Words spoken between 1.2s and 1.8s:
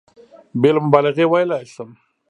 ویلای